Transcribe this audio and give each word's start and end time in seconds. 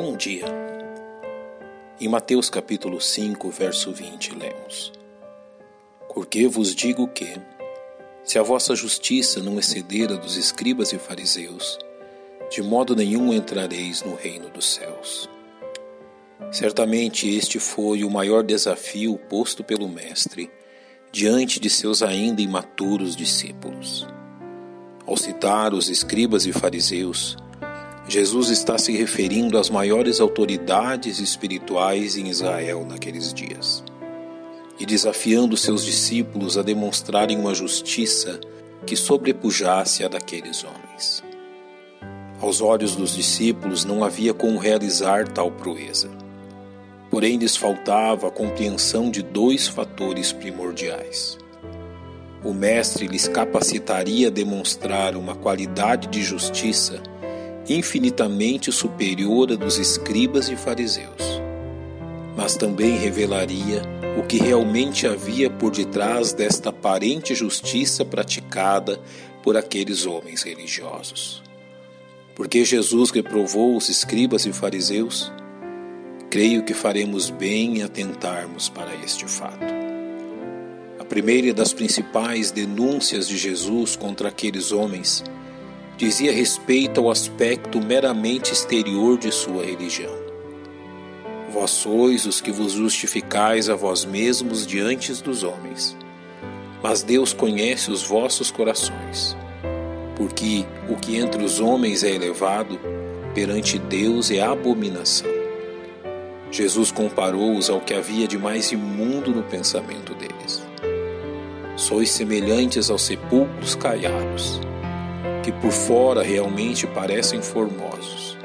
Bom 0.00 0.16
dia. 0.16 0.44
Em 2.00 2.06
Mateus 2.06 2.48
capítulo 2.48 3.00
5, 3.00 3.50
verso 3.50 3.90
20, 3.90 4.32
lemos: 4.32 4.92
Porque 6.14 6.46
vos 6.46 6.72
digo 6.72 7.08
que, 7.08 7.34
se 8.22 8.38
a 8.38 8.42
vossa 8.44 8.76
justiça 8.76 9.42
não 9.42 9.58
exceder 9.58 10.12
a 10.12 10.14
dos 10.14 10.36
escribas 10.36 10.92
e 10.92 10.98
fariseus, 11.00 11.80
de 12.48 12.62
modo 12.62 12.94
nenhum 12.94 13.32
entrareis 13.32 14.04
no 14.04 14.14
reino 14.14 14.48
dos 14.50 14.72
céus. 14.72 15.28
Certamente 16.52 17.28
este 17.36 17.58
foi 17.58 18.04
o 18.04 18.10
maior 18.10 18.44
desafio 18.44 19.18
posto 19.28 19.64
pelo 19.64 19.88
Mestre 19.88 20.48
diante 21.10 21.58
de 21.58 21.68
seus 21.68 22.04
ainda 22.04 22.40
imaturos 22.40 23.16
discípulos. 23.16 24.06
Ao 25.04 25.16
citar 25.16 25.74
os 25.74 25.90
escribas 25.90 26.46
e 26.46 26.52
fariseus, 26.52 27.36
Jesus 28.08 28.48
está 28.48 28.78
se 28.78 28.90
referindo 28.96 29.58
às 29.58 29.68
maiores 29.68 30.18
autoridades 30.18 31.20
espirituais 31.20 32.16
em 32.16 32.28
Israel 32.28 32.86
naqueles 32.88 33.34
dias 33.34 33.84
e 34.80 34.86
desafiando 34.86 35.58
seus 35.58 35.84
discípulos 35.84 36.56
a 36.56 36.62
demonstrarem 36.62 37.38
uma 37.38 37.54
justiça 37.54 38.40
que 38.86 38.96
sobrepujasse 38.96 40.04
a 40.04 40.08
daqueles 40.08 40.64
homens. 40.64 41.22
Aos 42.40 42.62
olhos 42.62 42.96
dos 42.96 43.14
discípulos 43.14 43.84
não 43.84 44.02
havia 44.02 44.32
como 44.32 44.58
realizar 44.58 45.28
tal 45.28 45.50
proeza. 45.50 46.08
Porém, 47.10 47.36
lhes 47.36 47.56
faltava 47.56 48.28
a 48.28 48.30
compreensão 48.30 49.10
de 49.10 49.22
dois 49.22 49.68
fatores 49.68 50.32
primordiais. 50.32 51.36
O 52.42 52.54
Mestre 52.54 53.06
lhes 53.06 53.28
capacitaria 53.28 54.28
a 54.28 54.30
demonstrar 54.30 55.16
uma 55.16 55.34
qualidade 55.34 56.06
de 56.06 56.22
justiça 56.22 57.02
infinitamente 57.68 58.72
superior 58.72 59.52
à 59.52 59.56
dos 59.56 59.78
escribas 59.78 60.48
e 60.48 60.56
fariseus. 60.56 61.40
Mas 62.36 62.56
também 62.56 62.96
revelaria 62.96 63.82
o 64.18 64.22
que 64.22 64.38
realmente 64.38 65.06
havia 65.06 65.50
por 65.50 65.70
detrás 65.72 66.32
desta 66.32 66.70
aparente 66.70 67.34
justiça 67.34 68.04
praticada 68.04 69.00
por 69.42 69.56
aqueles 69.56 70.06
homens 70.06 70.42
religiosos. 70.42 71.42
Porque 72.34 72.64
Jesus 72.64 73.10
reprovou 73.10 73.76
os 73.76 73.88
escribas 73.88 74.46
e 74.46 74.52
fariseus? 74.52 75.32
Creio 76.30 76.62
que 76.62 76.74
faremos 76.74 77.30
bem 77.30 77.78
em 77.78 77.82
atentarmos 77.82 78.68
para 78.68 78.94
este 79.04 79.26
fato. 79.26 79.66
A 81.00 81.04
primeira 81.04 81.52
das 81.54 81.72
principais 81.72 82.50
denúncias 82.50 83.26
de 83.26 83.36
Jesus 83.36 83.96
contra 83.96 84.28
aqueles 84.28 84.70
homens 84.70 85.24
dizia 85.98 86.32
respeito 86.32 87.00
ao 87.00 87.10
aspecto 87.10 87.84
meramente 87.84 88.52
exterior 88.52 89.18
de 89.18 89.32
sua 89.32 89.64
religião. 89.64 90.14
Vós 91.52 91.72
sois 91.72 92.24
os 92.24 92.40
que 92.40 92.52
vos 92.52 92.70
justificais 92.70 93.68
a 93.68 93.74
vós 93.74 94.04
mesmos 94.04 94.64
diante 94.64 95.12
dos 95.20 95.42
homens, 95.42 95.96
mas 96.80 97.02
Deus 97.02 97.32
conhece 97.32 97.90
os 97.90 98.04
vossos 98.04 98.48
corações, 98.48 99.36
porque 100.14 100.64
o 100.88 100.94
que 100.94 101.16
entre 101.16 101.42
os 101.42 101.58
homens 101.58 102.04
é 102.04 102.14
elevado, 102.14 102.78
perante 103.34 103.76
Deus 103.76 104.30
é 104.30 104.40
abominação. 104.40 105.28
Jesus 106.52 106.92
comparou-os 106.92 107.68
ao 107.68 107.80
que 107.80 107.92
havia 107.92 108.28
de 108.28 108.38
mais 108.38 108.70
imundo 108.70 109.32
no 109.32 109.42
pensamento 109.42 110.14
deles. 110.14 110.62
Sois 111.74 112.08
semelhantes 112.10 112.88
aos 112.88 113.02
sepulcros 113.02 113.74
caiados 113.74 114.60
que 115.48 115.52
por 115.52 115.72
fora 115.72 116.22
realmente 116.22 116.86
parecem 116.86 117.40
formosos, 117.40 118.36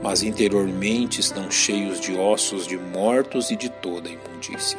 mas 0.00 0.22
interiormente 0.22 1.18
estão 1.18 1.50
cheios 1.50 1.98
de 1.98 2.16
ossos 2.16 2.64
de 2.64 2.78
mortos 2.78 3.50
e 3.50 3.56
de 3.56 3.68
toda 3.68 4.08
imundícia. 4.08 4.78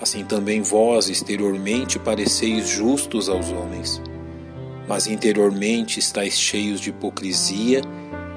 Assim 0.00 0.24
também 0.24 0.62
vós 0.62 1.08
exteriormente 1.08 1.98
pareceis 1.98 2.68
justos 2.68 3.28
aos 3.28 3.50
homens, 3.50 4.00
mas 4.86 5.08
interiormente 5.08 5.98
estáis 5.98 6.38
cheios 6.38 6.80
de 6.80 6.90
hipocrisia 6.90 7.80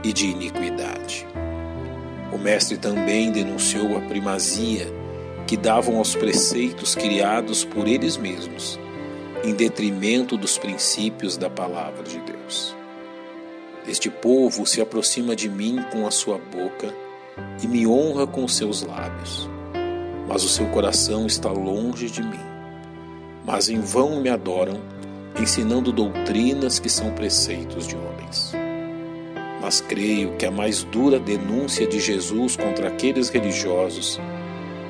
e 0.03 0.11
de 0.11 0.25
iniquidade. 0.25 1.27
O 2.33 2.37
Mestre 2.39 2.79
também 2.79 3.31
denunciou 3.31 3.95
a 3.95 4.01
primazia 4.01 4.87
que 5.45 5.55
davam 5.55 5.97
aos 5.97 6.15
preceitos 6.15 6.95
criados 6.95 7.63
por 7.63 7.87
eles 7.87 8.17
mesmos 8.17 8.79
em 9.43 9.55
detrimento 9.55 10.37
dos 10.37 10.59
princípios 10.59 11.35
da 11.35 11.49
palavra 11.49 12.03
de 12.03 12.19
Deus. 12.19 12.75
Este 13.87 14.07
povo 14.07 14.67
se 14.67 14.79
aproxima 14.79 15.35
de 15.35 15.49
mim 15.49 15.83
com 15.91 16.05
a 16.05 16.11
sua 16.11 16.37
boca 16.37 16.93
e 17.61 17.67
me 17.67 17.87
honra 17.87 18.27
com 18.27 18.47
seus 18.47 18.83
lábios, 18.83 19.49
mas 20.27 20.43
o 20.43 20.49
seu 20.49 20.67
coração 20.67 21.25
está 21.25 21.49
longe 21.49 22.09
de 22.11 22.21
mim. 22.21 22.39
Mas 23.43 23.67
em 23.67 23.79
vão 23.79 24.21
me 24.21 24.29
adoram, 24.29 24.79
ensinando 25.41 25.91
doutrinas 25.91 26.77
que 26.77 26.89
são 26.89 27.11
preceitos 27.11 27.87
de 27.87 27.95
homens. 27.95 28.53
Mas 29.59 29.81
creio 29.81 30.35
que 30.37 30.45
a 30.45 30.51
mais 30.51 30.83
dura 30.83 31.19
denúncia 31.19 31.87
de 31.87 31.99
Jesus 31.99 32.55
contra 32.55 32.89
aqueles 32.89 33.29
religiosos 33.29 34.19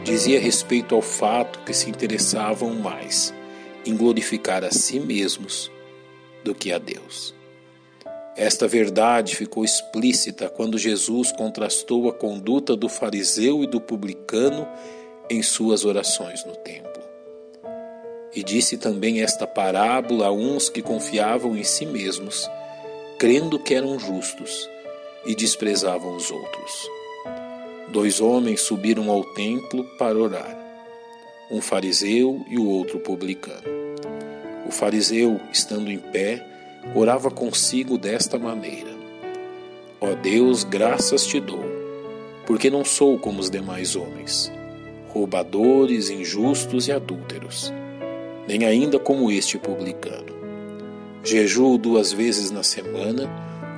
dizia 0.04 0.42
respeito 0.42 0.94
ao 0.94 1.02
fato 1.02 1.60
que 1.60 1.74
se 1.74 1.90
interessavam 1.90 2.76
mais 2.76 3.34
em 3.86 3.96
glorificar 3.96 4.64
a 4.64 4.72
si 4.72 5.00
mesmos 5.00 5.72
do 6.44 6.54
que 6.54 6.72
a 6.72 6.78
Deus. 6.78 7.34
Esta 8.36 8.68
verdade 8.68 9.36
ficou 9.36 9.64
explícita 9.64 10.50
quando 10.50 10.78
Jesus 10.78 11.32
contrastou 11.32 12.10
a 12.10 12.14
conduta 12.14 12.76
do 12.76 12.88
fariseu 12.88 13.64
e 13.64 13.68
do 13.68 13.82
publicano 13.82 14.68
em 15.30 15.42
suas 15.42 15.84
orações 15.84 16.46
no 16.46 16.56
templo. 16.56 17.02
E 18.34 18.44
disse 18.44 18.78
também 18.78 19.22
esta 19.22 19.46
parábola 19.46 20.28
a 20.28 20.32
uns 20.32 20.70
que 20.70 20.82
confiavam 20.82 21.58
em 21.58 21.64
si 21.64 21.86
mesmos, 21.86 22.50
crendo 23.20 23.60
que 23.60 23.76
eram 23.76 24.00
justos, 24.00 24.70
e 25.26 25.36
desprezavam 25.36 26.16
os 26.16 26.32
outros. 26.32 26.90
Dois 27.90 28.22
homens 28.22 28.62
subiram 28.62 29.12
ao 29.12 29.24
templo 29.24 29.84
para 29.98 30.18
orar 30.18 30.61
um 31.52 31.60
fariseu 31.60 32.46
e 32.50 32.58
o 32.58 32.66
outro 32.66 32.98
publicano. 33.00 33.70
O 34.66 34.72
fariseu, 34.72 35.40
estando 35.52 35.92
em 35.92 36.00
pé, 36.00 36.46
orava 36.96 37.30
consigo 37.30 37.98
desta 37.98 38.40
maneira: 38.40 38.92
Ó 40.00 40.16
Deus, 40.16 40.64
graças 40.64 41.26
te 41.26 41.42
dou, 41.42 41.64
porque 42.46 42.70
não 42.70 42.86
sou 42.86 43.20
como 43.20 43.42
os 43.42 43.50
demais 43.50 43.98
homens, 43.98 44.50
roubadores, 45.10 46.10
injustos 46.10 46.88
e 46.88 46.92
adúlteros, 46.94 47.74
nem 48.48 48.66
ainda 48.66 48.98
como 48.98 49.30
este 49.30 49.58
publicano. 49.58 50.32
Jejuo 51.22 51.78
duas 51.78 52.14
vezes 52.14 52.50
na 52.50 52.64
semana 52.64 53.30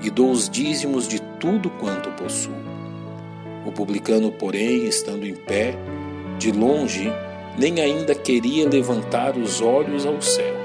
e 0.02 0.10
dou 0.12 0.30
os 0.30 0.48
dízimos 0.48 1.08
de 1.08 1.20
tudo 1.40 1.70
quanto 1.72 2.12
possuo. 2.12 2.54
O 3.66 3.72
publicano, 3.72 4.32
porém, 4.32 4.86
estando 4.86 5.26
em 5.26 5.36
pé, 5.36 5.76
de 6.38 6.52
longe, 6.52 7.12
nem 7.58 7.80
ainda 7.80 8.16
queria 8.16 8.68
levantar 8.68 9.38
os 9.38 9.62
olhos 9.62 10.06
ao 10.06 10.22
céu, 10.22 10.56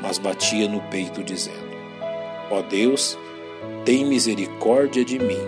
mas 0.00 0.18
batia 0.18 0.68
no 0.68 0.80
peito, 0.82 1.22
dizendo: 1.22 1.68
Ó 2.50 2.62
Deus, 2.62 3.18
tem 3.84 4.04
misericórdia 4.04 5.04
de 5.04 5.18
mim, 5.18 5.40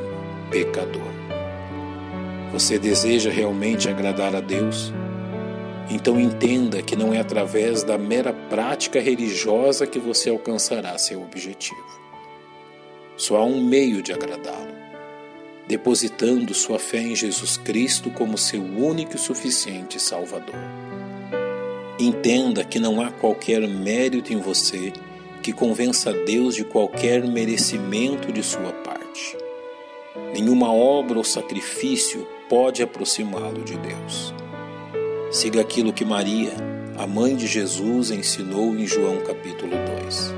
pecador. 0.50 1.10
Você 2.53 2.78
deseja 2.78 3.31
realmente 3.31 3.88
agradar 3.88 4.34
a 4.34 4.41
Deus? 4.41 4.93
Então 5.88 6.20
entenda 6.20 6.82
que 6.82 6.94
não 6.94 7.12
é 7.12 7.19
através 7.19 7.82
da 7.82 7.97
mera 7.99 8.32
prática 8.32 9.00
religiosa 9.00 9.87
que 9.87 9.99
você 9.99 10.31
alcançará 10.31 10.96
seu 10.99 11.23
objetivo. 11.23 12.00
Só 13.17 13.37
há 13.37 13.44
um 13.44 13.61
meio 13.62 14.02
de 14.02 14.12
agradá-lo 14.12 14.80
depositando 15.70 16.52
sua 16.52 16.81
fé 16.81 16.99
em 16.99 17.14
Jesus 17.14 17.56
Cristo 17.56 18.11
como 18.11 18.37
seu 18.37 18.61
único 18.61 19.14
e 19.14 19.19
suficiente 19.20 20.02
Salvador. 20.02 20.56
Entenda 21.96 22.64
que 22.64 22.81
não 22.81 23.00
há 23.00 23.12
qualquer 23.12 23.61
mérito 23.69 24.32
em 24.32 24.38
você 24.38 24.93
que 25.40 25.52
convença 25.52 26.12
Deus 26.12 26.56
de 26.56 26.64
qualquer 26.64 27.25
merecimento 27.25 28.32
de 28.32 28.43
sua 28.43 28.72
parte. 28.72 29.38
Nenhuma 30.34 30.72
obra 30.72 31.19
ou 31.19 31.25
sacrifício 31.25 32.26
pode 32.49 32.82
aproximá-lo 32.82 33.62
de 33.62 33.78
Deus. 33.78 34.34
Siga 35.31 35.61
aquilo 35.61 35.93
que 35.93 36.05
Maria, 36.05 36.52
a 36.99 37.06
mãe 37.06 37.37
de 37.37 37.46
Jesus, 37.46 38.11
ensinou 38.11 38.75
em 38.75 38.88
João 38.88 39.19
capítulo 39.19 39.76
2. 40.02 40.34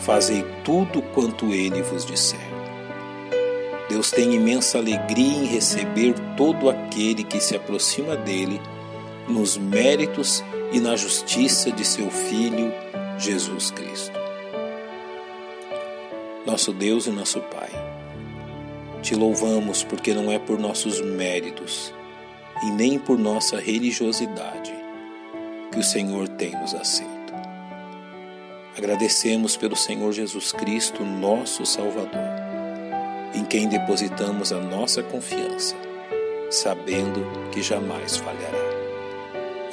Fazei 0.00 0.42
tudo 0.64 1.02
quanto 1.12 1.52
ele 1.52 1.82
vos 1.82 2.06
disser. 2.06 2.57
Deus 3.88 4.10
tem 4.10 4.34
imensa 4.34 4.78
alegria 4.78 5.38
em 5.38 5.46
receber 5.46 6.14
todo 6.36 6.68
aquele 6.68 7.24
que 7.24 7.40
se 7.40 7.56
aproxima 7.56 8.16
dele 8.16 8.60
nos 9.26 9.56
méritos 9.56 10.44
e 10.72 10.80
na 10.80 10.96
justiça 10.96 11.72
de 11.72 11.84
seu 11.84 12.10
Filho, 12.10 12.72
Jesus 13.18 13.70
Cristo. 13.70 14.18
Nosso 16.46 16.72
Deus 16.72 17.06
e 17.06 17.10
nosso 17.10 17.40
Pai, 17.40 17.70
Te 19.02 19.14
louvamos 19.14 19.84
porque 19.84 20.12
não 20.12 20.30
é 20.30 20.38
por 20.38 20.58
nossos 20.58 21.00
méritos 21.00 21.94
e 22.64 22.70
nem 22.70 22.98
por 22.98 23.16
nossa 23.16 23.58
religiosidade 23.60 24.74
que 25.70 25.78
o 25.78 25.84
Senhor 25.84 26.28
tem 26.28 26.50
nos 26.52 26.74
aceito. 26.74 27.32
Agradecemos 28.76 29.56
pelo 29.56 29.76
Senhor 29.76 30.12
Jesus 30.12 30.52
Cristo, 30.52 31.04
nosso 31.04 31.64
Salvador, 31.64 32.47
em 33.34 33.44
quem 33.44 33.68
depositamos 33.68 34.52
a 34.52 34.60
nossa 34.60 35.02
confiança, 35.02 35.76
sabendo 36.50 37.24
que 37.50 37.62
jamais 37.62 38.16
falhará. 38.16 38.68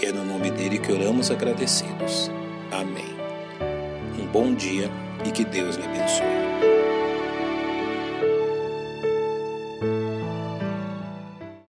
É 0.02 0.12
no 0.12 0.26
nome 0.26 0.52
dele 0.52 0.78
que 0.78 0.92
oramos 0.92 1.32
agradecidos. 1.32 2.30
Amém. 2.72 3.16
Um 4.20 4.28
bom 4.28 4.54
dia 4.54 4.90
e 5.26 5.32
que 5.32 5.46
Deus 5.46 5.78
lhe 5.78 5.84
abençoe. 5.84 6.75